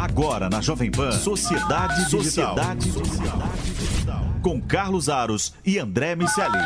[0.00, 2.54] Agora na Jovem Pan, Sociedade Digital.
[2.56, 4.20] Sociedade Digital.
[4.44, 6.56] Com Carlos Aros e André Miceli.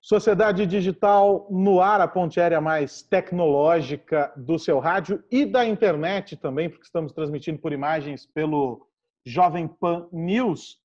[0.00, 6.36] Sociedade Digital no ar, a ponte aérea mais tecnológica do seu rádio e da internet
[6.36, 8.88] também, porque estamos transmitindo por imagens pelo
[9.24, 10.78] Jovem Pan News.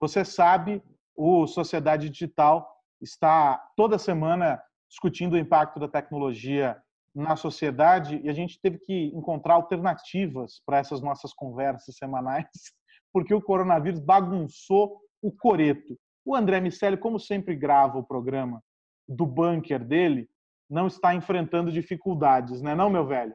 [0.00, 0.82] Você sabe,
[1.14, 2.66] o Sociedade Digital
[3.02, 4.58] está toda semana
[4.88, 6.74] discutindo o impacto da tecnologia
[7.14, 12.46] na sociedade e a gente teve que encontrar alternativas para essas nossas conversas semanais,
[13.12, 15.98] porque o coronavírus bagunçou o coreto.
[16.24, 18.62] O André Miceli, como sempre grava o programa
[19.08, 20.28] do bunker dele,
[20.68, 23.34] não está enfrentando dificuldades, né, não, meu velho?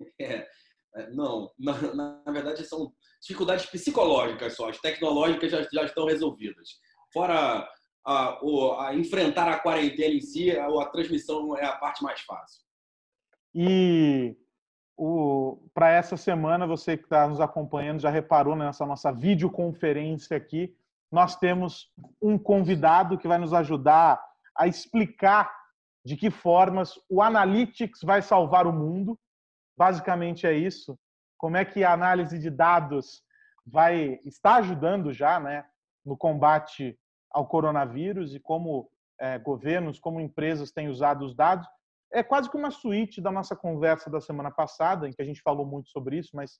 [0.20, 0.46] É,
[0.94, 6.68] é não, na, na, verdade são dificuldades psicológicas só, as tecnológicas já, já estão resolvidas.
[7.12, 7.68] Fora
[8.08, 12.64] a, a, enfrentar a quarentena em si, a, a transmissão é a parte mais fácil.
[13.54, 14.34] E
[15.74, 20.74] para essa semana, você que está nos acompanhando já reparou nessa nossa videoconferência aqui,
[21.12, 24.20] nós temos um convidado que vai nos ajudar
[24.56, 25.54] a explicar
[26.04, 29.18] de que formas o Analytics vai salvar o mundo.
[29.76, 30.98] Basicamente é isso.
[31.36, 33.22] Como é que a análise de dados
[33.66, 35.64] vai está ajudando já, né,
[36.04, 36.98] no combate
[37.30, 38.90] ao coronavírus e como
[39.20, 41.66] é, governos, como empresas têm usado os dados.
[42.12, 45.42] É quase que uma suíte da nossa conversa da semana passada, em que a gente
[45.42, 46.58] falou muito sobre isso, mas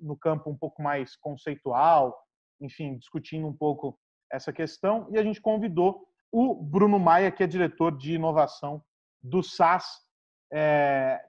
[0.00, 2.18] no campo um pouco mais conceitual,
[2.60, 3.98] enfim, discutindo um pouco
[4.30, 5.06] essa questão.
[5.10, 8.82] E a gente convidou o Bruno Maia, que é diretor de inovação
[9.22, 10.00] do SAS,
[10.52, 11.20] é,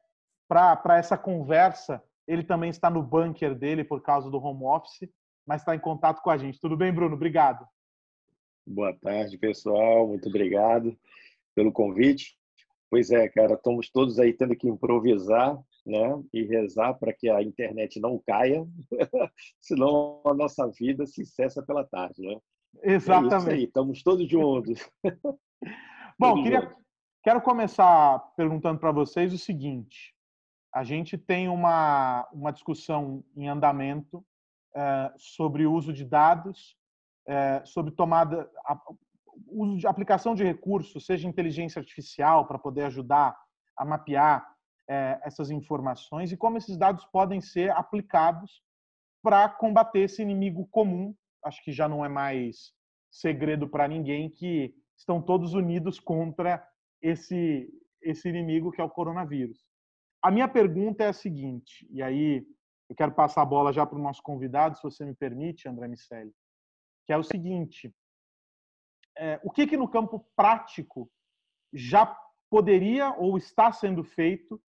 [0.47, 2.03] para essa conversa.
[2.27, 5.09] Ele também está no bunker dele por causa do home office,
[5.45, 6.59] mas está em contato com a gente.
[6.59, 7.15] Tudo bem, Bruno?
[7.15, 7.65] Obrigado.
[8.67, 10.07] Boa tarde, pessoal.
[10.07, 10.97] Muito obrigado
[11.53, 12.35] pelo convite.
[12.89, 16.23] Pois é, cara, estamos todos aí tendo que improvisar, né?
[16.33, 18.65] E rezar para que a internet não caia,
[19.61, 22.39] senão a nossa vida se cessa pela tarde, né?
[22.81, 23.49] Exatamente.
[23.49, 24.79] É aí, estamos todos juntos.
[26.17, 26.77] Bom, queria, juntos.
[27.23, 30.15] quero começar perguntando para vocês o seguinte:
[30.73, 34.25] a gente tem uma, uma discussão em andamento
[34.75, 36.75] é, sobre o uso de dados
[37.27, 38.79] é, sobre tomada, a,
[39.47, 43.35] uso de aplicação de recursos, seja inteligência artificial, para poder ajudar
[43.77, 44.45] a mapear
[44.87, 48.61] é, essas informações e como esses dados podem ser aplicados
[49.21, 51.15] para combater esse inimigo comum.
[51.43, 52.73] Acho que já não é mais
[53.11, 56.65] segredo para ninguém que estão todos unidos contra
[57.01, 57.69] esse
[58.01, 59.65] esse inimigo que é o coronavírus.
[60.21, 62.45] A minha pergunta é a seguinte, e aí
[62.87, 65.87] eu quero passar a bola já para o nosso convidado, se você me permite, André
[65.87, 66.31] Miceli
[67.05, 67.93] que é o seguinte:
[69.17, 71.09] é, o que, que no campo prático
[71.73, 72.05] já
[72.49, 74.61] poderia ou está sendo feito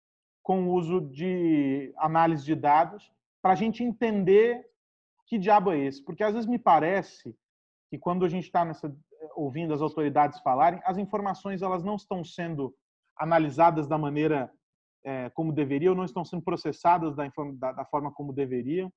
[0.42, 3.10] com o uso de análise de dados
[3.42, 4.66] para a gente entender
[5.26, 6.02] que diabo é esse?
[6.04, 7.36] Porque às vezes me parece
[7.90, 8.70] que quando a gente está
[9.34, 12.74] ouvindo as autoridades falarem, as informações elas não estão sendo
[13.16, 14.52] analisadas da maneira
[15.04, 18.92] é, como deveriam, não estão sendo processadas da, da, da forma como deveriam.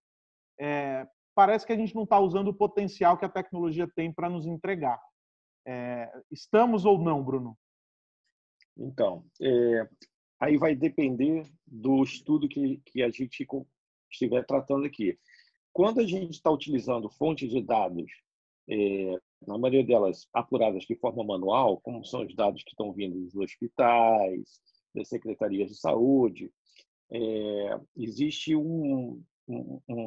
[0.59, 4.27] É, parece que a gente não está usando o potencial que a tecnologia tem para
[4.27, 4.99] nos entregar.
[5.67, 7.55] É, estamos ou não, Bruno?
[8.75, 9.87] Então, é,
[10.39, 13.45] aí vai depender do estudo que, que a gente
[14.09, 15.15] estiver tratando aqui.
[15.71, 18.11] Quando a gente está utilizando fontes de dados,
[18.67, 23.19] é, na maioria delas apuradas de forma manual, como são os dados que estão vindo
[23.19, 24.59] dos hospitais,
[24.91, 26.51] das secretarias de saúde,
[27.11, 30.06] é, existe um, um, um,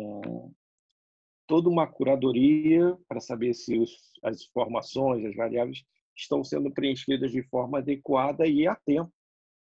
[1.51, 3.91] toda uma curadoria para saber se os,
[4.23, 5.83] as informações, as variáveis
[6.17, 9.13] estão sendo preenchidas de forma adequada e a tempo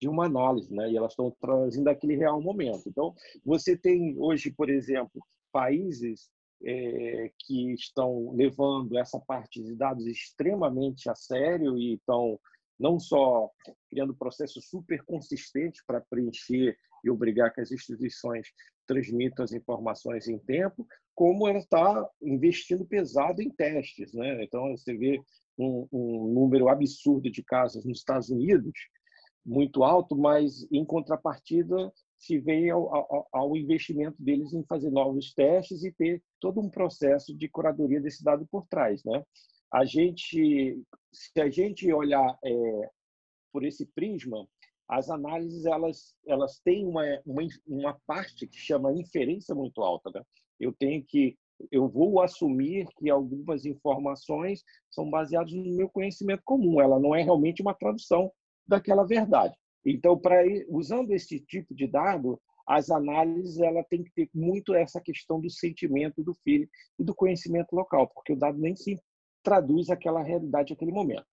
[0.01, 0.90] de uma análise, né?
[0.90, 2.90] E elas estão trazendo aquele real momento.
[2.90, 3.13] Então,
[3.46, 6.28] você tem hoje, por exemplo, países
[6.63, 12.40] é, que estão levando essa parte de dados extremamente a sério e estão
[12.79, 13.47] não só
[13.91, 18.47] criando processos super consistentes para preencher e obrigar que as instituições
[18.88, 20.85] transmitam as informações em tempo,
[21.16, 24.14] como ela está investindo pesado em testes.
[24.14, 24.44] Né?
[24.44, 25.20] Então, você vê
[25.58, 28.73] um, um, número absurdo de casos nos Estados Unidos,
[29.46, 35.34] muito alto, mas, em contrapartida, se vê ao, ao, ao, investimento deles em fazer novos
[35.34, 39.03] testes e ter todo um processo de curadoria desse dado por trás.
[39.06, 39.23] Né?
[39.72, 40.82] A gente,
[41.14, 42.90] se a gente olhar é,
[43.53, 44.47] por esse prisma,
[44.87, 50.11] as análises elas elas têm uma, uma, uma parte que chama inferência muito alta.
[50.14, 50.22] Né?
[50.59, 51.37] Eu tenho que
[51.72, 54.61] eu vou assumir que algumas informações
[54.91, 56.82] são baseadas no meu conhecimento comum.
[56.82, 58.32] Ela não é realmente uma tradução
[58.67, 59.55] daquela verdade.
[59.85, 64.99] Então, para usando esse tipo de dado, as análises ela tem que ter muito essa
[64.99, 66.67] questão do sentimento, do feeling
[66.97, 68.99] e do conhecimento local, porque o dado nem se
[69.43, 71.26] traduz aquela realidade naquele momento.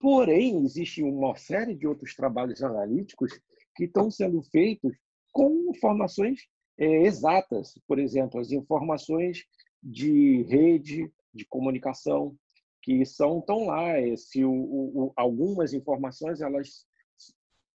[0.00, 3.32] Porém, existe uma série de outros trabalhos analíticos
[3.74, 4.96] que estão sendo feitos
[5.32, 6.40] com informações
[6.78, 9.44] é, exatas, por exemplo, as informações
[9.82, 12.36] de rede, de comunicação,
[12.82, 13.98] que são tão lá.
[13.98, 16.86] É, se o, o, algumas informações elas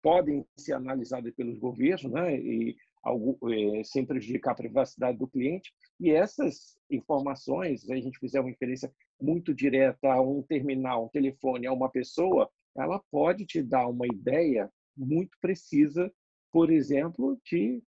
[0.03, 2.37] podem ser analisadas pelos governos, né?
[2.37, 5.73] E algo, é, sem prejudicar a privacidade do cliente.
[5.99, 11.67] E essas informações, a gente fizer uma inferência muito direta a um terminal, um telefone,
[11.67, 16.13] a uma pessoa, ela pode te dar uma ideia muito precisa,
[16.53, 17.83] por exemplo, de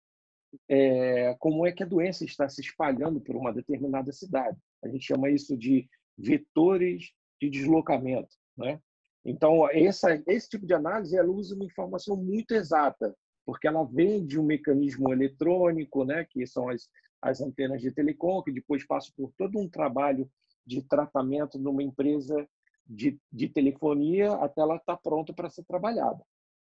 [0.68, 4.58] é, como é que a doença está se espalhando por uma determinada cidade.
[4.82, 8.34] A gente chama isso de vetores de deslocamento.
[8.56, 8.80] Né?
[9.24, 13.14] Então, essa, esse tipo de análise ela usa uma informação muito exata,
[13.50, 16.88] porque ela vem de um mecanismo eletrônico, né, que são as,
[17.20, 20.30] as antenas de telecom, que depois passam por todo um trabalho
[20.64, 22.48] de tratamento numa empresa
[22.86, 26.24] de, de telefonia até ela estar tá pronta para ser trabalhada.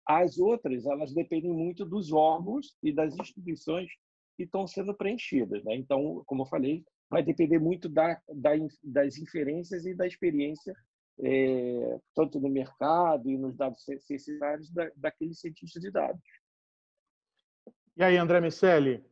[0.07, 3.91] As outras, elas dependem muito dos órgãos e das instituições
[4.35, 5.63] que estão sendo preenchidas.
[5.63, 5.75] Né?
[5.75, 8.53] Então, como eu falei, vai depender muito da, da,
[8.83, 10.75] das inferências e da experiência,
[11.19, 16.19] é, tanto no mercado e nos dados censitários da, daquele cientista de dados.
[17.97, 19.03] E aí, André Miceli?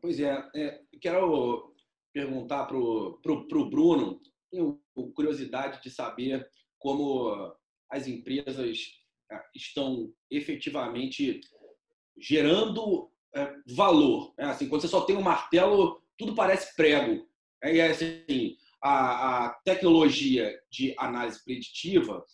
[0.00, 1.74] Pois é, é quero
[2.12, 4.20] perguntar para o Bruno,
[4.50, 4.80] tenho
[5.14, 6.48] curiosidade de saber
[6.78, 7.56] como
[7.90, 8.78] as empresas
[9.54, 11.40] estão efetivamente
[12.18, 14.34] gerando é, valor.
[14.38, 17.26] É, assim, quando você só tem um martelo, tudo parece prego.
[17.62, 22.24] É, e é, assim, a, a tecnologia de análise preditiva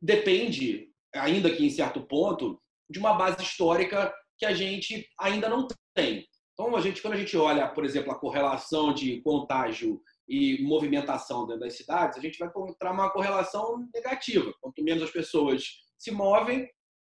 [0.00, 2.62] depende, ainda que em certo ponto,
[2.94, 6.24] de uma base histórica que a gente ainda não tem.
[6.52, 11.44] Então, a gente, quando a gente olha, por exemplo, a correlação de contágio e movimentação
[11.44, 14.54] dentro das cidades, a gente vai encontrar uma correlação negativa.
[14.60, 15.64] Quanto menos as pessoas
[15.98, 16.70] se movem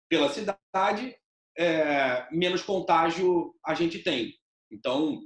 [0.09, 1.17] pela cidade,
[1.59, 4.33] é, menos contágio a gente tem.
[4.71, 5.21] Então,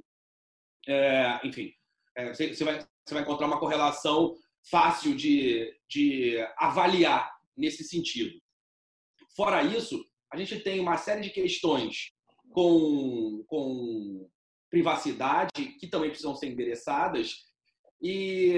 [0.88, 1.70] é, enfim,
[2.16, 4.34] é, você, vai, você vai encontrar uma correlação
[4.70, 8.40] fácil de, de avaliar nesse sentido.
[9.36, 12.10] Fora isso, a gente tem uma série de questões
[12.50, 14.28] com, com
[14.70, 17.48] privacidade que também precisam ser endereçadas
[18.00, 18.56] e,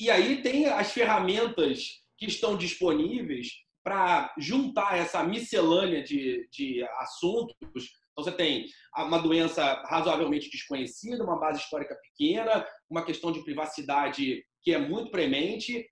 [0.00, 3.48] e aí tem as ferramentas que estão disponíveis
[3.84, 7.54] para juntar essa miscelânea de, de assuntos.
[7.62, 8.66] Então, você tem
[8.96, 15.10] uma doença razoavelmente desconhecida, uma base histórica pequena, uma questão de privacidade que é muito
[15.10, 15.88] premente.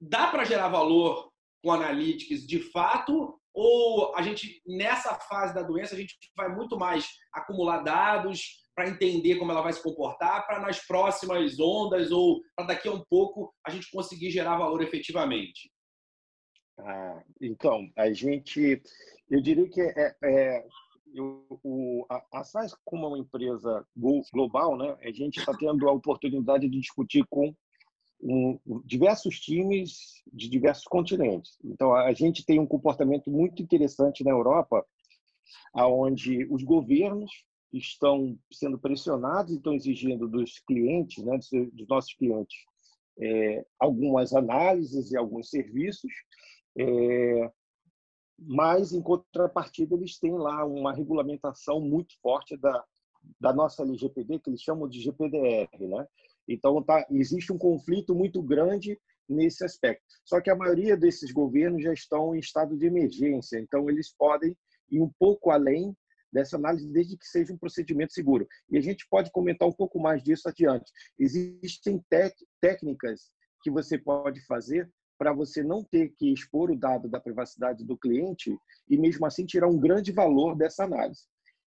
[0.00, 1.32] Dá para gerar valor
[1.62, 6.78] com analytics de fato, ou a gente, nessa fase da doença, a gente vai muito
[6.78, 8.40] mais acumular dados
[8.72, 12.92] para entender como ela vai se comportar, para nas próximas ondas ou para daqui a
[12.92, 15.72] um pouco a gente conseguir gerar valor efetivamente?
[16.78, 18.80] Ah, então, a gente,
[19.28, 20.64] eu diria que é, é
[21.16, 23.84] o, a, a como uma empresa
[24.32, 27.52] global, né, a gente está tendo a oportunidade de discutir com
[28.84, 31.56] diversos times de diversos continentes.
[31.64, 34.84] Então, a gente tem um comportamento muito interessante na Europa,
[35.72, 37.30] aonde os governos
[37.72, 41.38] estão sendo pressionados e estão exigindo dos clientes, né,
[41.72, 42.56] dos nossos clientes,
[43.20, 46.12] é, algumas análises e alguns serviços,
[46.76, 47.50] é,
[48.38, 52.84] mas, em contrapartida, eles têm lá uma regulamentação muito forte da,
[53.40, 55.68] da nossa LGPD, que eles chamam de GPDR.
[55.80, 56.06] Né?
[56.48, 60.02] Então, tá, existe um conflito muito grande nesse aspecto.
[60.24, 64.56] Só que a maioria desses governos já estão em estado de emergência, então eles podem
[64.90, 65.94] ir um pouco além
[66.32, 68.46] dessa análise, desde que seja um procedimento seguro.
[68.70, 70.90] E a gente pode comentar um pouco mais disso adiante.
[71.18, 72.02] Existem
[72.60, 73.30] técnicas
[73.62, 77.96] que você pode fazer para você não ter que expor o dado da privacidade do
[77.96, 78.56] cliente
[78.88, 81.22] e, mesmo assim, tirar um grande valor dessa análise.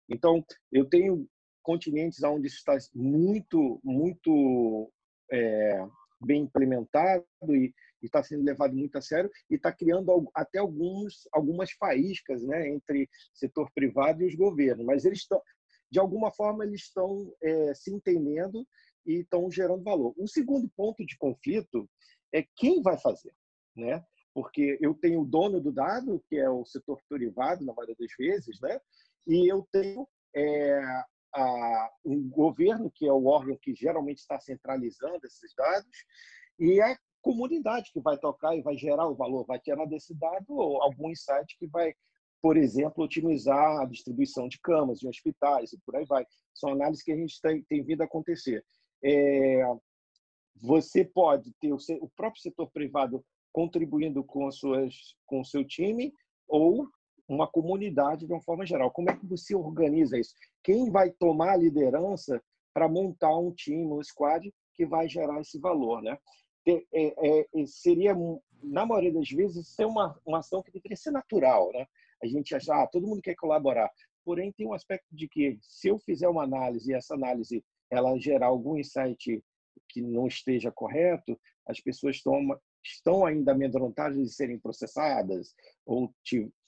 [0.09, 1.27] Então, eu tenho
[1.63, 4.91] continentes onde está muito, muito
[5.31, 5.87] é,
[6.21, 11.71] bem implementado e está sendo levado muito a sério e está criando até alguns, algumas
[11.73, 14.85] faíscas né, entre setor privado e os governos.
[14.85, 15.41] Mas eles estão,
[15.91, 18.67] de alguma forma, eles estão é, se entendendo
[19.07, 20.15] e estão gerando valor.
[20.19, 21.89] Um segundo ponto de conflito
[22.33, 23.35] é quem vai fazer,
[23.77, 24.05] né?
[24.33, 28.13] Porque eu tenho o dono do dado, que é o setor privado, na maioria das
[28.17, 28.81] vezes, né?
[29.27, 30.81] E eu tenho é,
[31.35, 36.05] a, um governo, que é o órgão que geralmente está centralizando esses dados,
[36.59, 40.51] e a comunidade que vai tocar e vai gerar o valor, vai tirar desse dado
[40.51, 41.95] ou algum insight que vai
[42.41, 46.27] por exemplo, otimizar a distribuição de camas de hospitais e por aí vai.
[46.55, 48.65] São análises que a gente tem, tem vindo a acontecer.
[49.05, 49.63] É,
[50.57, 54.95] você pode ter o, o, próprio setor privado contribuindo com, suas,
[55.27, 56.13] com o seu time
[56.49, 56.89] ou
[57.31, 58.91] uma comunidade de uma forma geral.
[58.91, 60.35] Como é que você organiza isso?
[60.65, 62.43] Quem vai tomar a liderança
[62.75, 66.19] para montar um time, um squad que vai gerar esse valor, né?
[66.67, 68.17] É, é, é, seria,
[68.63, 71.87] na maioria das vezes, ser uma, uma ação que deveria ser natural, né?
[72.23, 73.89] A gente achar, ah, todo mundo quer colaborar.
[74.25, 78.19] Porém, tem um aspecto de que, se eu fizer uma análise e essa análise ela
[78.19, 79.43] gerar algum insight
[79.89, 82.41] que não esteja correto, as pessoas estão,
[82.85, 86.15] estão ainda amedrontadas de serem processadas ou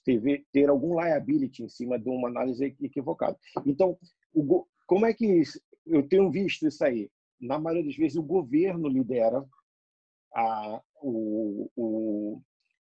[0.03, 3.37] ter, ter algum liability em cima de uma análise equivocada.
[3.65, 3.97] Então,
[4.33, 5.43] o, como é que
[5.85, 7.09] eu tenho visto isso aí?
[7.39, 9.43] Na maioria das vezes, o governo lidera
[10.35, 12.41] a, o, o,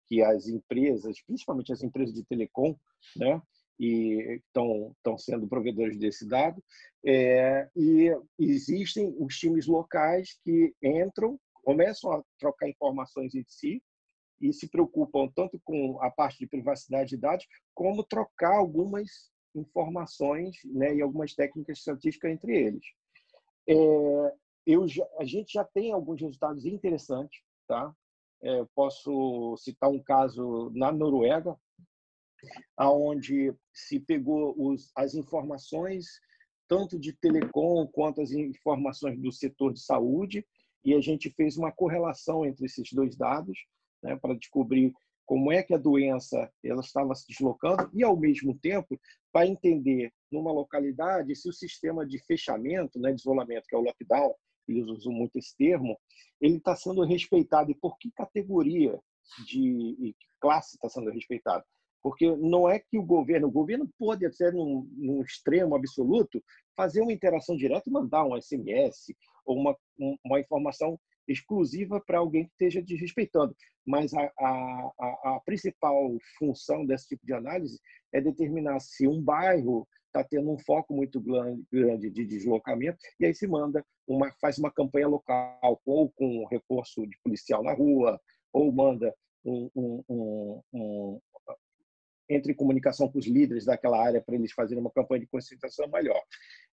[0.07, 2.77] que as empresas, principalmente as empresas de telecom,
[3.17, 3.41] né,
[3.79, 6.63] e estão sendo provedores desse dado
[7.05, 13.83] é, e existem os times locais que entram começam a trocar informações entre si
[14.41, 17.45] e se preocupam tanto com a parte de privacidade de dados
[17.75, 22.85] como trocar algumas informações né, e algumas técnicas estatísticas entre eles.
[23.69, 23.75] É,
[24.65, 27.93] eu já, a gente já tem alguns resultados interessantes tá?
[28.43, 31.57] É, posso citar um caso na Noruega
[32.77, 36.07] aonde se pegou os, as informações
[36.69, 40.47] tanto de telecom quanto as informações do setor de saúde
[40.87, 43.59] e a gente fez uma correlação entre esses dois dados
[44.01, 44.95] né, para descobrir
[45.27, 48.97] como é que a doença ela estava se deslocando e ao mesmo tempo
[49.33, 53.83] para entender numa localidade se o sistema de fechamento, né, de isolamento que é o
[53.83, 54.33] lockdown,
[54.69, 55.99] eles usam muito esse termo,
[56.41, 58.97] ele está sendo respeitado e por que categoria
[59.45, 61.65] de classe está sendo respeitado?
[62.01, 66.41] Porque não é que o governo, o governo pode ser num, num extremo absoluto,
[66.77, 69.13] fazer uma interação direta e mandar um SMS
[69.47, 69.77] ou uma,
[70.25, 70.99] uma informação
[71.29, 73.55] exclusiva para alguém que esteja desrespeitando.
[73.87, 77.81] Mas a, a, a, principal função desse tipo de análise
[78.13, 83.35] é determinar se um bairro está tendo um foco muito grande de deslocamento e aí
[83.35, 88.19] se manda uma faz uma campanha local ou com reforço de policial na rua
[88.53, 91.21] ou manda um, um, um
[92.29, 96.21] entre comunicação com os líderes daquela área para eles fazerem uma campanha de conscientização melhor.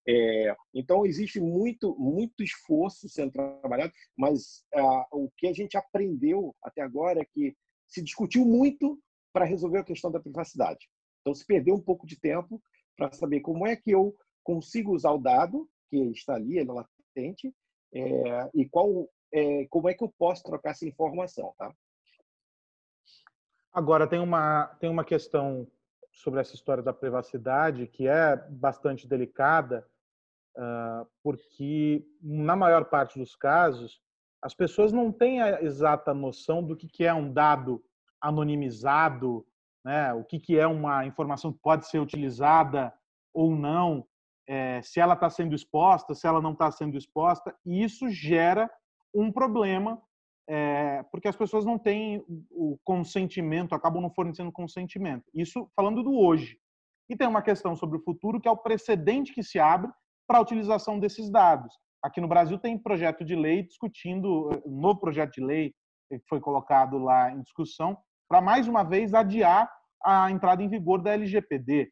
[0.07, 6.55] É, então, existe muito, muito esforço sendo trabalhado, mas ah, o que a gente aprendeu
[6.61, 7.55] até agora é que
[7.87, 8.99] se discutiu muito
[9.31, 10.89] para resolver a questão da privacidade.
[11.21, 12.61] Então, se perdeu um pouco de tempo
[12.97, 16.73] para saber como é que eu consigo usar o dado que está ali, ele é
[16.73, 17.53] latente,
[17.93, 21.73] é, e qual, é, como é que eu posso trocar essa informação, tá?
[23.73, 25.67] Agora, tem uma, tem uma questão
[26.11, 29.83] sobre essa história da privacidade que é bastante delicada,
[30.55, 33.99] uh, porque, na maior parte dos casos,
[34.43, 37.83] as pessoas não têm a exata noção do que, é um dado
[38.21, 39.43] anonimizado,
[39.83, 40.13] né?
[40.13, 42.93] o que, é uma informação que pode ser utilizada
[43.33, 44.05] ou não,
[44.47, 48.69] é, se ela está sendo exposta, se ela não está sendo exposta, e isso gera
[49.15, 49.99] um problema
[50.47, 55.23] é, porque as pessoas não têm o consentimento, acabam não fornecendo consentimento.
[55.33, 56.57] Isso falando do hoje.
[57.09, 59.91] E tem uma questão sobre o futuro, que é o precedente que se abre
[60.27, 61.73] para a utilização desses dados.
[62.01, 65.73] Aqui no Brasil tem projeto de lei discutindo, um novo projeto de lei
[66.09, 67.97] que foi colocado lá em discussão,
[68.29, 69.71] para mais uma vez adiar
[70.03, 71.91] a entrada em vigor da LGPD.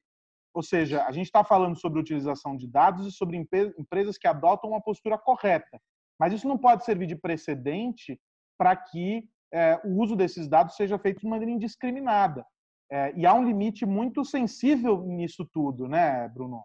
[0.54, 3.38] Ou seja, a gente está falando sobre utilização de dados e sobre
[3.78, 5.80] empresas que adotam uma postura correta.
[6.20, 8.20] Mas isso não pode servir de precedente
[8.62, 12.46] para que é, o uso desses dados seja feito de maneira indiscriminada.
[12.92, 16.64] É, e há um limite muito sensível nisso tudo, né, Bruno?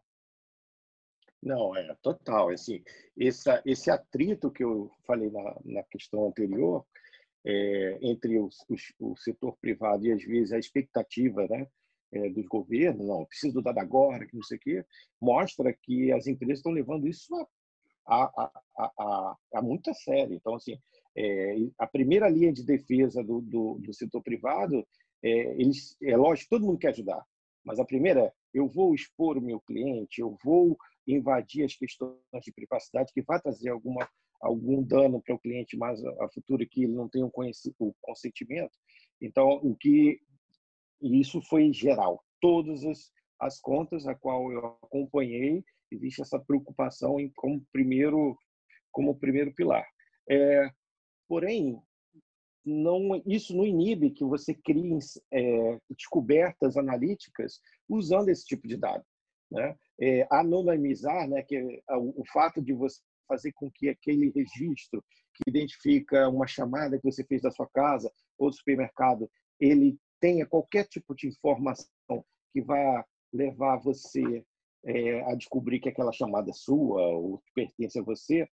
[1.43, 2.51] Não, é total.
[2.51, 2.85] Assim,
[3.17, 6.85] esse, esse atrito que eu falei na, na questão anterior,
[7.47, 11.67] é, entre os, os, o setor privado e, às vezes, a expectativa né,
[12.13, 14.85] é, dos governos, não, preciso do dado agora, que não sei o quê,
[15.19, 17.35] mostra que as empresas estão levando isso
[18.07, 20.35] a, a, a, a, a muito a sério.
[20.35, 20.79] Então, assim,
[21.17, 24.87] é, a primeira linha de defesa do, do, do setor privado,
[25.23, 25.29] é,
[25.61, 27.25] eles, é lógico, todo mundo quer ajudar,
[27.65, 32.17] mas a primeira é, eu vou expor o meu cliente, eu vou invadir as questões
[32.43, 34.09] de privacidade que vai trazer alguma,
[34.41, 37.33] algum dano para o cliente mais a futuro que ele não tem o
[38.01, 38.73] consentimento.
[39.21, 40.21] Então, o que
[41.01, 42.23] isso foi geral.
[42.41, 48.37] Todas as, as contas a qual eu acompanhei, existe essa preocupação em como primeiro
[48.91, 49.87] como primeiro pilar.
[50.29, 50.71] É,
[51.29, 51.81] Porém,
[52.65, 54.99] não, isso não inibe que você crie
[55.33, 59.05] é, descobertas analíticas usando esse tipo de dado.
[59.51, 59.77] Né?
[60.01, 65.05] É, anonimizar, né, que é o, o fato de você fazer com que aquele registro
[65.35, 69.31] que identifica uma chamada que você fez da sua casa ou do supermercado,
[69.61, 71.87] ele tenha qualquer tipo de informação
[72.53, 74.45] que vá levar você
[74.85, 78.49] é, a descobrir que aquela chamada é sua ou pertence a você,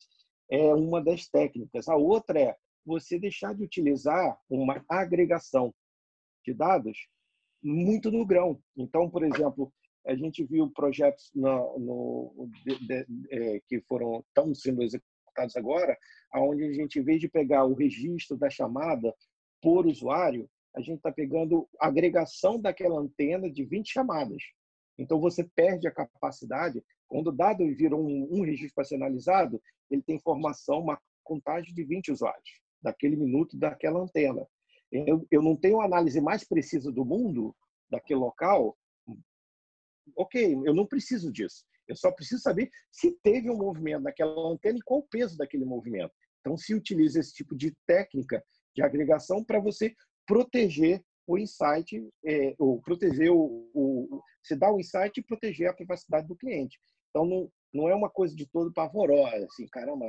[0.52, 1.88] é uma das técnicas.
[1.88, 2.56] A outra é
[2.86, 5.74] você deixar de utilizar uma agregação
[6.46, 7.08] de dados
[7.64, 8.62] muito no grão.
[8.76, 9.72] Então, por exemplo,
[10.06, 15.98] a gente viu projetos no, no de, de, é, que foram estão sendo executados agora,
[16.32, 19.16] aonde a gente, em vez de pegar o registro da chamada
[19.62, 24.42] por usuário, a gente está pegando a agregação daquela antena de 20 chamadas.
[24.98, 26.84] Então, você perde a capacidade.
[27.12, 32.10] Quando o dado vira um, um registro personalizado, ele tem informação, uma contagem de 20
[32.10, 34.48] usuários, daquele minuto, daquela antena.
[34.90, 37.54] Eu, eu não tenho a análise mais precisa do mundo,
[37.90, 38.78] daquele local,
[40.16, 41.66] ok, eu não preciso disso.
[41.86, 45.66] Eu só preciso saber se teve um movimento naquela antena e qual o peso daquele
[45.66, 46.14] movimento.
[46.40, 48.42] Então, se utiliza esse tipo de técnica
[48.74, 49.94] de agregação para você
[50.26, 55.74] proteger o insight, é, ou proteger o, o, se dá o insight e proteger a
[55.74, 56.80] privacidade do cliente.
[57.12, 60.06] Então, não, não é uma coisa de todo pavorosa, assim, caramba,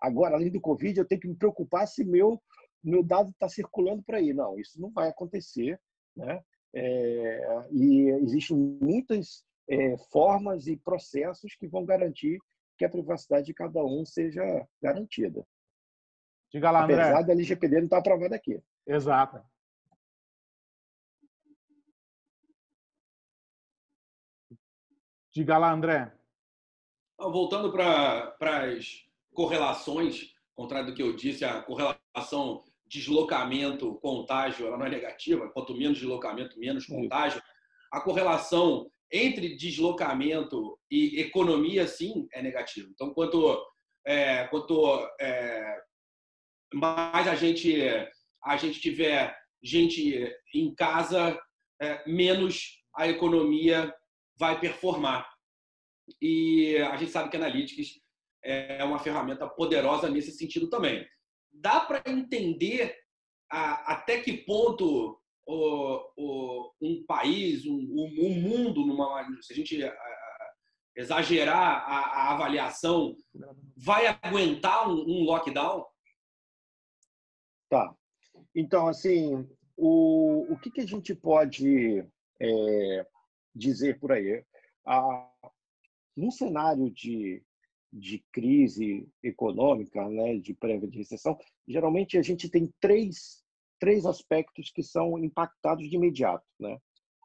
[0.00, 2.40] agora, além do Covid, eu tenho que me preocupar se meu,
[2.84, 4.32] meu dado está circulando por aí.
[4.32, 5.80] Não, isso não vai acontecer,
[6.16, 6.42] né?
[6.74, 12.38] É, e existem muitas é, formas e processos que vão garantir
[12.78, 14.42] que a privacidade de cada um seja
[14.82, 15.46] garantida.
[16.50, 17.02] Diga lá, André.
[17.02, 18.62] Apesar da LGPD não estar tá aprovada aqui.
[18.86, 19.42] Exato.
[25.32, 26.12] Diga lá, André.
[27.30, 34.86] Voltando para as correlações, contrário do que eu disse, a correlação deslocamento, contágio, ela não
[34.86, 35.48] é negativa.
[35.48, 37.42] Quanto menos deslocamento, menos contágio.
[37.90, 42.88] A correlação entre deslocamento e economia, sim, é negativa.
[42.90, 43.62] Então, quanto,
[44.06, 45.80] é, quanto é,
[46.74, 47.76] mais a gente,
[48.42, 51.38] a gente tiver gente em casa,
[51.80, 53.94] é, menos a economia
[54.36, 55.31] vai performar.
[56.20, 58.00] E a gente sabe que Analytics
[58.44, 61.06] é uma ferramenta poderosa nesse sentido também
[61.52, 62.96] dá para entender
[63.50, 69.82] a, até que ponto o, o, um país, um, um, mundo, numa, se a gente
[69.84, 69.94] a,
[70.96, 73.16] exagerar a, a, avaliação,
[73.76, 75.84] vai aguentar um, um, lockdown?
[77.68, 77.94] Tá.
[78.54, 82.04] Então, assim, o, o que, que a gente pode
[82.40, 83.06] é,
[83.54, 84.44] dizer por aí?
[84.86, 85.30] Ah,
[86.16, 87.42] num cenário de
[87.92, 93.44] de crise econômica, né, de prévia de recessão, geralmente a gente tem três,
[93.78, 96.44] três aspectos que são impactados de imediato.
[96.58, 96.78] Né?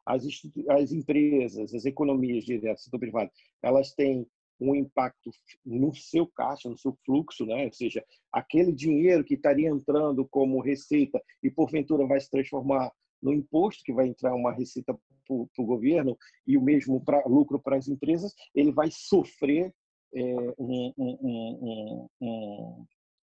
[0.04, 0.24] As,
[0.68, 3.30] as empresas, as economias diretas, setor privado,
[3.62, 4.26] elas têm
[4.60, 5.30] um impacto
[5.64, 7.64] no seu caixa, no seu fluxo, né?
[7.64, 13.32] ou seja, aquele dinheiro que estaria entrando como receita e porventura vai se transformar no
[13.32, 14.94] imposto que vai entrar uma receita
[15.26, 19.72] para o governo e o mesmo lucro para as empresas, ele vai sofrer
[20.14, 20.22] é,
[20.58, 22.86] um, um, um,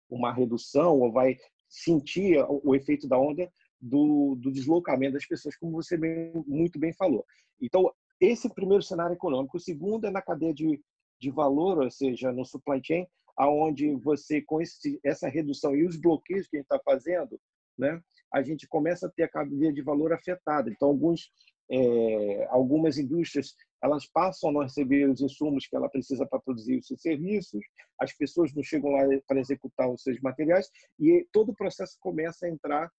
[0.09, 5.71] uma redução ou vai sentir o, efeito da onda do, do, deslocamento das pessoas, como
[5.71, 7.25] você bem, muito bem falou.
[7.61, 9.57] Então, esse é o primeiro cenário econômico.
[9.57, 10.81] O segundo é na cadeia de,
[11.19, 15.95] de valor, ou seja, no supply chain, aonde você, com esse, essa redução e os
[15.95, 17.39] bloqueios que a gente está fazendo,
[17.77, 18.01] né,
[18.33, 20.69] a gente começa a ter a cadeia de valor afetada.
[20.69, 21.31] Então, alguns
[21.69, 26.79] é, algumas indústrias elas passam a não receber os insumos que ela precisa para produzir
[26.79, 27.61] os seus serviços,
[27.99, 32.45] as pessoas não chegam lá para executar os seus materiais e todo o processo começa
[32.45, 32.89] a entrar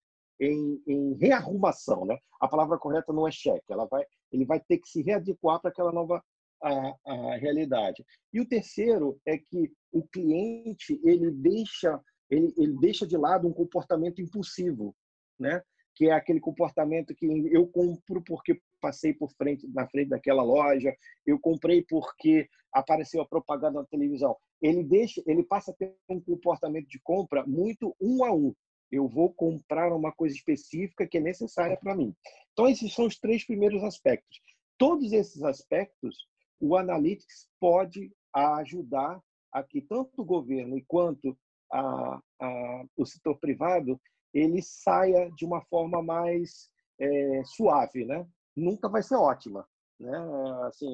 [0.41, 2.17] em, em rearrumação, né?
[2.41, 5.71] A palavra correta não é cheque, ela vai, ele vai ter que se readequar para
[5.71, 6.23] aquela nova
[6.63, 8.05] a, a realidade.
[8.33, 13.53] E o terceiro é que o cliente ele deixa ele, ele deixa de lado um
[13.53, 14.95] comportamento impulsivo,
[15.39, 15.63] né?
[15.99, 20.97] que é aquele comportamento que eu compro porque passei por frente na frente daquela loja,
[21.27, 24.37] eu comprei porque apareceu a propaganda na televisão.
[24.63, 28.55] Ele deixa, ele passa a ter um comportamento de compra muito um a um.
[28.93, 32.15] Eu vou comprar uma coisa específica que é necessária para mim.
[32.53, 34.41] Então esses são os três primeiros aspectos.
[34.79, 36.29] Todos esses aspectos,
[36.61, 39.21] o Analytics pode ajudar
[39.53, 41.37] a que tanto o governo quanto
[41.73, 44.01] a, a, o setor privado
[44.33, 48.27] ele saia de uma forma mais é, suave, né?
[48.57, 49.67] Nunca vai ser ótima,
[49.99, 50.19] né?
[50.67, 50.89] Assim,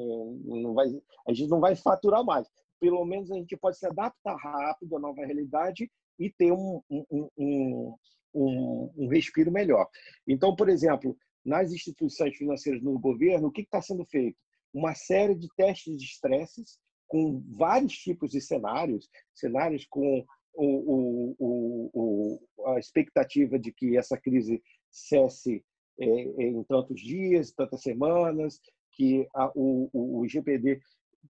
[0.44, 0.86] não vai,
[1.28, 2.48] a gente não vai faturar mais.
[2.80, 7.28] Pelo menos a gente pode se adaptar rápido à nova realidade e ter um, um,
[7.36, 7.96] um,
[8.34, 9.88] um, um respiro melhor.
[10.26, 14.38] Então, por exemplo, nas instituições financeiras no governo, o que está sendo feito?
[14.72, 20.24] Uma série de testes de estresses com vários tipos de cenários, cenários com
[20.56, 25.64] o, o, o, a expectativa de que essa crise cesse
[25.98, 28.60] é, em tantos dias, tantas semanas,
[28.92, 30.80] que a, o, o, GPD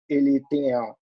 [0.09, 0.95] ele tenha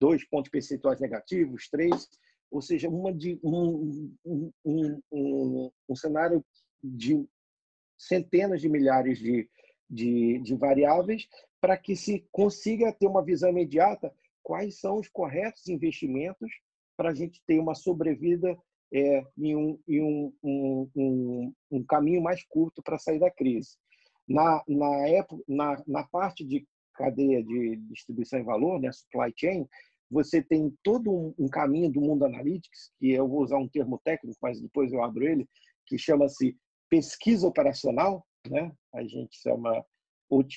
[0.00, 2.08] dois pontos percentuais negativos, três,
[2.50, 6.44] ou seja, uma de, um, um, um, um, um cenário
[6.82, 7.24] de
[7.96, 9.48] centenas de milhares de,
[9.88, 11.28] de, de variáveis
[11.60, 14.12] para que se consiga ter uma visão imediata
[14.42, 16.50] quais são os corretos investimentos
[16.98, 18.58] para a gente ter uma sobrevida
[18.92, 23.76] é, um, em um, um, um, um caminho mais curto para sair da crise.
[24.28, 29.66] Na, na, época, na, na parte de cadeia de distribuição em valor, né, supply chain,
[30.10, 34.36] você tem todo um, caminho do mundo analytics, que eu vou usar um termo técnico,
[34.42, 35.46] mas depois eu abro ele,
[35.86, 36.56] que chama-se
[36.90, 38.72] pesquisa operacional, né?
[38.94, 39.84] a gente chama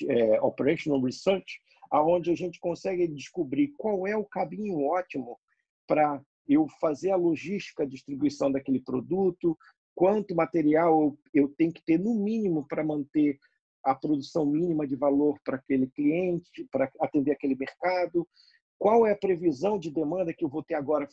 [0.08, 5.38] é, operational research, aonde a gente consegue descobrir qual é o caminho ótimo
[5.86, 9.56] para eu fazer a logística, a distribuição daquele produto,
[9.94, 13.38] quanto material eu tenho que ter no mínimo para manter
[13.84, 18.26] a produção mínima de valor para aquele cliente, para atender aquele mercado,
[18.78, 21.08] qual é a previsão de demanda que eu vou ter agora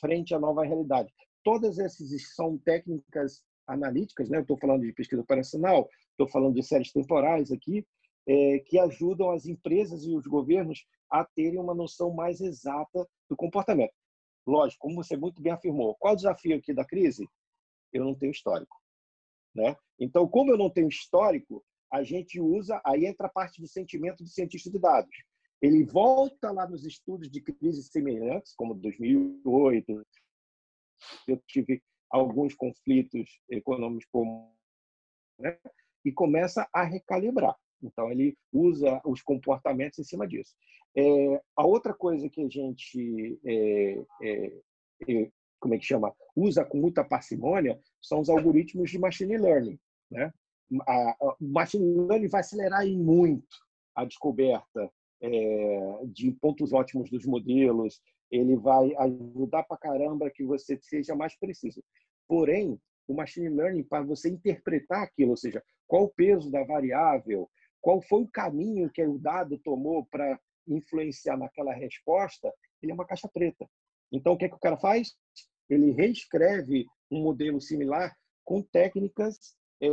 [0.00, 1.12] frente à nova realidade.
[1.42, 4.40] Todas essas são técnicas analíticas, né?
[4.40, 7.86] estou falando de pesquisa operacional, estou falando de séries temporais aqui,
[8.28, 13.36] é, que ajudam as empresas e os governos a terem uma noção mais exata do
[13.36, 13.92] comportamento.
[14.46, 17.28] Lógico, como você muito bem afirmou, qual o desafio aqui da crise?
[17.92, 18.76] Eu não tenho histórico.
[19.54, 19.76] Né?
[19.98, 24.22] Então, como eu não tenho histórico, a gente usa, aí entra a parte do sentimento
[24.22, 25.14] do cientista de dados.
[25.60, 30.06] Ele volta lá nos estudos de crises semelhantes, como 2008,
[31.26, 34.06] eu tive alguns conflitos econômicos,
[35.38, 35.58] né?
[36.04, 37.56] e começa a recalibrar.
[37.82, 40.54] Então, ele usa os comportamentos em cima disso.
[40.96, 44.52] É, a outra coisa que a gente, é, é,
[45.08, 49.78] é como é que chama, usa com muita parcimônia são os algoritmos de machine learning.
[50.10, 50.32] Né?
[50.68, 53.56] o machine learning vai acelerar em muito
[53.94, 54.90] a descoberta
[55.22, 61.38] é, de pontos ótimos dos modelos, ele vai ajudar para caramba que você seja mais
[61.38, 61.82] preciso.
[62.28, 67.48] Porém, o machine learning, para você interpretar aquilo, ou seja, qual o peso da variável,
[67.86, 73.06] qual foi o caminho que o dado tomou para influenciar naquela resposta, ele é uma
[73.06, 73.64] caixa preta.
[74.10, 75.14] Então, o que, é que o cara faz?
[75.70, 78.12] Ele reescreve um modelo similar
[78.44, 79.38] com técnicas
[79.80, 79.86] é,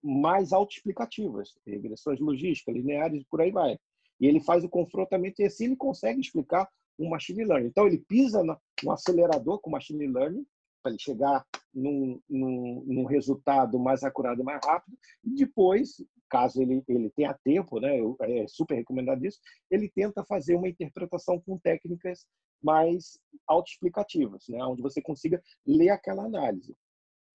[0.00, 3.76] mais autoexplicativas, regressões logísticas, lineares e por aí vai.
[4.20, 7.66] E ele faz o confrontamento e assim ele consegue explicar um machine learning.
[7.66, 10.46] Então, ele pisa no acelerador com machine learning
[10.82, 14.96] para ele chegar num, num, num, resultado mais acurado e mais rápido.
[15.24, 19.38] E depois, caso ele, ele tenha tempo, né, é super recomendado isso,
[19.70, 22.26] ele tenta fazer uma interpretação com técnicas
[22.62, 26.76] mais autoexplicativas, né, onde você consiga ler aquela análise.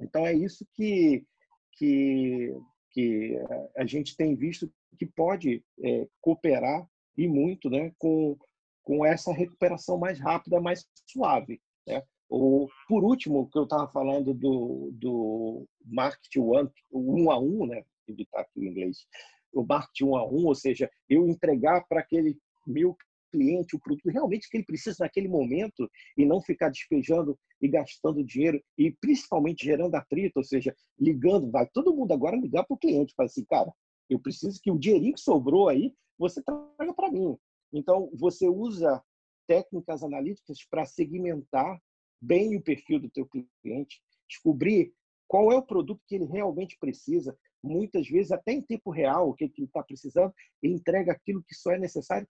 [0.00, 1.24] Então, é isso que,
[1.72, 2.54] que,
[2.90, 3.36] que
[3.76, 8.36] a gente tem visto que pode é, cooperar e muito né, com,
[8.82, 11.60] com essa recuperação mais rápida, mais suave.
[11.86, 12.02] Né?
[12.34, 17.84] O, por último, que eu estava falando do, do marketing one, um a um, né?
[18.08, 19.06] evitar aqui o inglês,
[19.52, 22.96] o marketing um a um, ou seja, eu entregar para aquele meu
[23.30, 28.24] cliente o produto realmente que ele precisa naquele momento e não ficar despejando e gastando
[28.24, 32.78] dinheiro e principalmente gerando atrito, ou seja, ligando, vai todo mundo agora ligar para o
[32.78, 33.70] cliente, para assim, cara,
[34.08, 37.36] eu preciso que o dinheirinho que sobrou aí você traga para mim.
[37.74, 39.02] Então, você usa
[39.46, 41.78] técnicas analíticas para segmentar
[42.22, 43.28] bem o perfil do teu
[43.60, 44.94] cliente, descobrir
[45.26, 49.34] qual é o produto que ele realmente precisa, muitas vezes até em tempo real, o
[49.34, 50.32] que ele está precisando,
[50.62, 52.28] ele entrega aquilo que só é necessário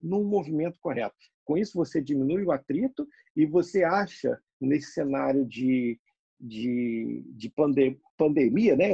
[0.00, 1.16] num movimento correto.
[1.44, 5.98] Com isso, você diminui o atrito e você acha, nesse cenário de,
[6.38, 8.90] de, de pandem pandemia, né,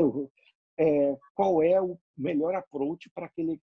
[0.79, 3.61] é, qual é o melhor approach para aquele,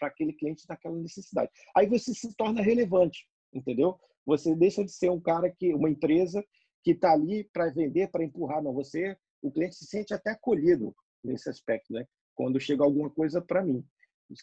[0.00, 1.50] aquele cliente naquela necessidade.
[1.74, 3.98] Aí você se torna relevante, entendeu?
[4.26, 6.44] Você deixa de ser um cara que, uma empresa
[6.82, 8.72] que está ali para vender, para empurrar, não.
[8.74, 12.06] Você, o cliente se sente até acolhido nesse aspecto, né?
[12.34, 13.84] Quando chega alguma coisa para mim,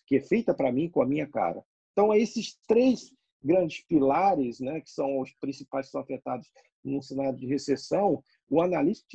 [0.05, 1.63] que é feita para mim com a minha cara.
[1.91, 3.13] Então, esses três
[3.43, 6.47] grandes pilares, né, que são os principais que são afetados
[6.83, 9.05] num cenário de recessão, o analista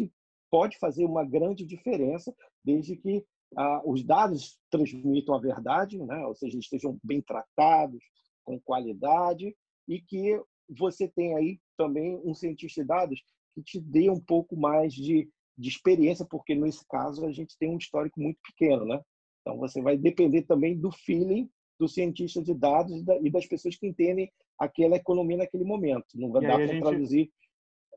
[0.50, 3.24] pode fazer uma grande diferença, desde que
[3.56, 8.02] ah, os dados transmitam a verdade, né, ou seja, estejam bem tratados,
[8.44, 13.22] com qualidade, e que você tem aí também um cientista de dados
[13.54, 17.70] que te dê um pouco mais de, de experiência, porque nesse caso a gente tem
[17.70, 19.00] um histórico muito pequeno, né?
[19.40, 21.48] Então você vai depender também do feeling
[21.78, 26.06] do cientista de dados e das pessoas que entendem aquela economia naquele momento.
[26.14, 26.82] Não vai dar para gente...
[26.82, 27.30] traduzir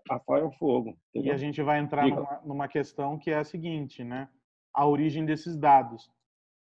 [0.10, 0.98] a fire ao fogo.
[1.10, 1.32] Entendeu?
[1.32, 4.30] E a gente vai entrar numa, numa, questão que é a seguinte, né?
[4.74, 6.10] A origem desses dados.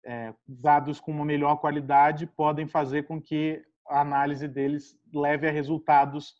[0.04, 5.52] É, dados com uma melhor qualidade podem fazer com que a análise deles leve a
[5.52, 6.34] resultados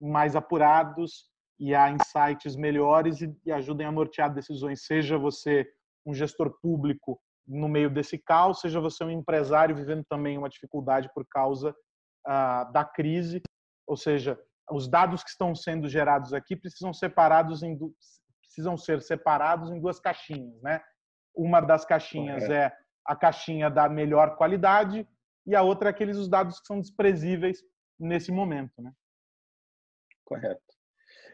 [0.00, 5.66] mais apurados e a insights melhores e, e ajudem a nortear decisões, seja você
[6.04, 11.08] um gestor público no meio desse caos, seja você um empresário vivendo também uma dificuldade
[11.14, 11.74] por causa
[12.26, 13.42] ah, da crise,
[13.86, 14.38] ou seja,
[14.70, 17.78] os dados que estão sendo gerados aqui precisam separados em
[18.40, 20.80] precisam ser separados em duas caixinhas, né?
[21.34, 22.66] Uma das caixinhas é.
[22.66, 22.72] é
[23.06, 25.08] a caixinha da melhor qualidade
[25.46, 27.62] e a outra é aqueles os dados que são desprezíveis
[27.98, 28.92] nesse momento, né?
[30.24, 30.62] Correto.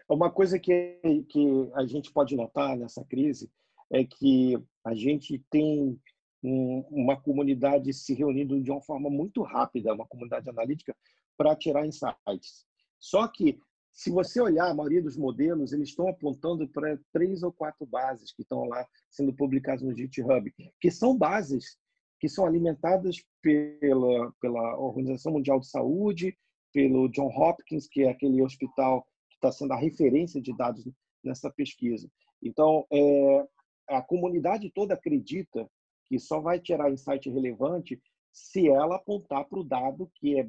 [0.08, 3.50] Uma coisa que que a gente pode notar nessa crise
[3.90, 6.00] é que a gente tem
[6.42, 10.96] um, uma comunidade se reunindo de uma forma muito rápida, uma comunidade analítica,
[11.36, 12.66] para tirar insights.
[12.98, 13.60] Só que,
[13.92, 18.32] se você olhar, a maioria dos modelos, eles estão apontando para três ou quatro bases
[18.32, 21.78] que estão lá sendo publicadas no GitHub, que são bases
[22.18, 26.36] que são alimentadas pela, pela Organização Mundial de Saúde,
[26.72, 30.84] pelo John Hopkins, que é aquele hospital que está sendo a referência de dados
[31.22, 32.10] nessa pesquisa.
[32.42, 33.46] Então, é,
[33.88, 35.68] a comunidade toda acredita
[36.08, 38.00] que só vai tirar insight relevante
[38.32, 40.48] se ela apontar para o dado que é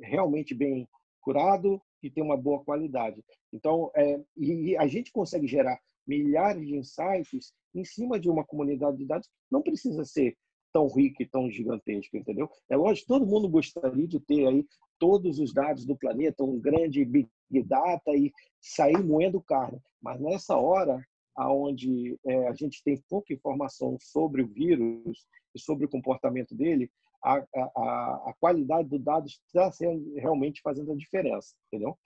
[0.00, 0.88] realmente bem
[1.20, 3.22] curado e tem uma boa qualidade.
[3.52, 8.96] Então, é, e a gente consegue gerar milhares de insights em cima de uma comunidade
[8.96, 10.36] de dados não precisa ser
[10.72, 12.50] tão rica e tão gigantesca, entendeu?
[12.68, 14.66] É lógico, todo mundo gostaria de ter aí
[14.98, 17.28] todos os dados do planeta, um grande big
[17.64, 21.00] data e sair moendo carne, mas nessa hora
[21.34, 26.90] aonde é, a gente tem pouca informação sobre o vírus e sobre o comportamento dele,
[27.24, 31.96] a, a, a qualidade do dado está sendo realmente fazendo a diferença, entendeu?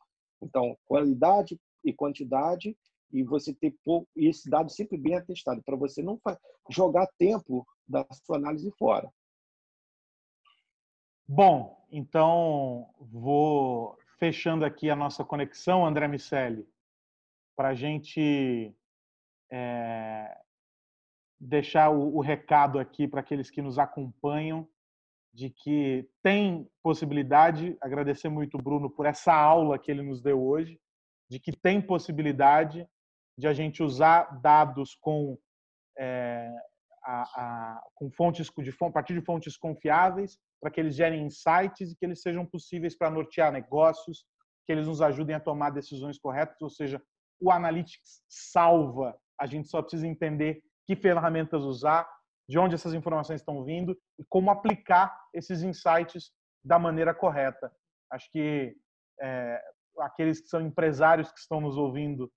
[0.43, 2.77] Então, qualidade e quantidade
[3.13, 6.21] e você ter pouco, e esse dado sempre bem atestado, para você não
[6.71, 9.11] jogar tempo da sua análise fora.
[11.29, 16.69] Bom, então vou fechando aqui a nossa conexão, André Miceli,
[17.57, 18.75] para a gente
[19.51, 20.39] é,
[21.41, 24.69] deixar o, o recado aqui para aqueles que nos acompanham
[25.33, 30.43] de que tem possibilidade, agradecer muito o Bruno por essa aula que ele nos deu
[30.43, 30.81] hoje,
[31.29, 32.89] de que tem possibilidade
[33.39, 35.39] de a gente usar dados com,
[35.99, 36.51] é,
[37.05, 41.93] a, a, com fontes de a partir de fontes confiáveis para que eles gerem insights
[41.93, 44.25] e que eles sejam possíveis para nortear negócios,
[44.67, 47.01] que eles nos ajudem a tomar decisões corretas, ou seja,
[47.41, 52.09] o Analytics salva a gente só precisa entender que ferramentas usar,
[52.49, 56.31] de onde essas informações estão vindo e como aplicar esses insights
[56.65, 57.71] da maneira correta.
[58.11, 58.75] Acho que
[59.21, 59.61] é,
[59.99, 62.33] aqueles que são empresários que estão nos ouvindo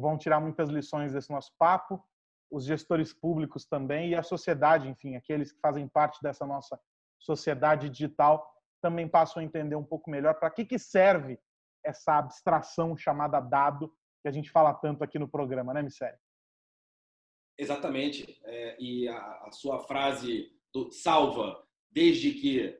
[0.00, 2.02] vão tirar muitas lições desse nosso papo,
[2.50, 6.78] os gestores públicos também e a sociedade, enfim, aqueles que fazem parte dessa nossa
[7.18, 8.46] sociedade digital
[8.82, 11.38] também passam a entender um pouco melhor para que, que serve
[11.84, 16.18] essa abstração chamada dado que a gente fala tanto aqui no programa, né, Missério?
[17.58, 18.40] Exatamente.
[18.44, 22.78] É, e a, a, sua frase do salva, desde que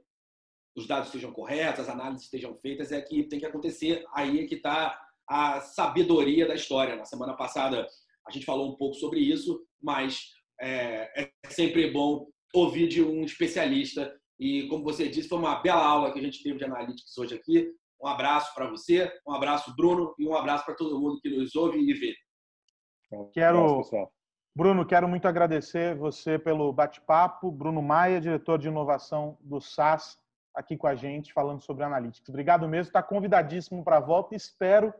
[0.75, 4.05] os dados estejam corretos, as análises estejam feitas, é que tem que acontecer.
[4.13, 6.97] Aí é que está a sabedoria da história.
[6.97, 7.87] Na semana passada
[8.27, 10.21] a gente falou um pouco sobre isso, mas
[10.61, 14.15] é, é sempre bom ouvir de um especialista.
[14.39, 17.35] E como você disse, foi uma bela aula que a gente teve de analytics hoje
[17.35, 17.69] aqui.
[18.03, 21.55] Um abraço para você, um abraço, Bruno, e um abraço para todo mundo que nos
[21.55, 22.15] ouve e vê.
[23.33, 23.83] Quero,
[24.57, 27.51] Bruno, quero muito agradecer você pelo bate-papo.
[27.51, 30.19] Bruno Maia, diretor de inovação do SAS,
[30.55, 32.29] aqui com a gente, falando sobre Analytics.
[32.29, 34.93] Obrigado mesmo, está convidadíssimo para a volta e espero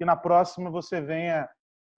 [0.00, 1.46] que na próxima você venha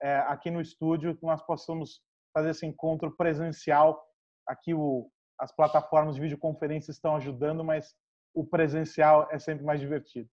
[0.01, 2.01] é, aqui no estúdio, que nós possamos
[2.33, 3.97] fazer esse encontro presencial.
[4.45, 7.95] Aqui o, as plataformas de videoconferência estão ajudando, mas
[8.33, 10.29] o presencial é sempre mais divertido.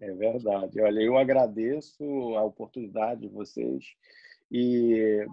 [0.00, 0.80] É verdade.
[0.80, 2.04] Olha, eu agradeço
[2.36, 3.84] a oportunidade de vocês
[4.48, 5.26] e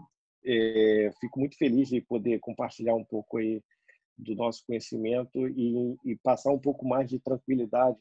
[0.43, 3.61] é, fico muito feliz de poder compartilhar um pouco aí
[4.17, 7.99] do nosso conhecimento e, e, passar um pouco mais de tranquilidade,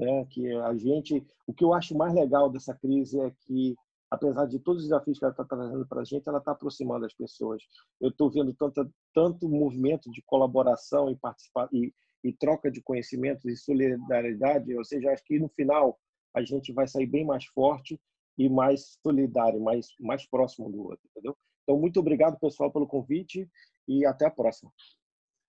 [0.00, 0.26] né?
[0.30, 3.76] Que a gente, o que eu acho mais legal dessa crise é que
[4.10, 7.06] apesar de todos os desafios que ela está trazendo para a gente, ela está aproximando
[7.06, 7.62] as pessoas.
[8.00, 13.44] Eu estou vendo tanto, tanto movimento de colaboração e, participar, e, e troca de conhecimentos
[13.44, 15.96] e solidariedade, ou seja, acho que no final
[16.34, 18.00] a gente vai sair bem mais forte
[18.36, 21.36] e mais solidário, mais, mais próximo do outro, entendeu?
[21.62, 23.48] Então, muito obrigado, pessoal, pelo convite
[23.86, 24.72] e até a próxima.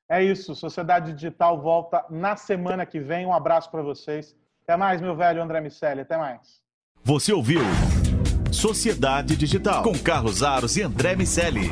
[0.09, 3.25] É isso, Sociedade Digital volta na semana que vem.
[3.25, 4.35] Um abraço para vocês.
[4.63, 6.02] Até mais, meu velho André Miceli.
[6.02, 6.62] Até mais.
[7.04, 7.62] Você ouviu
[8.52, 11.71] Sociedade Digital com Carlos Aros e André Miceli.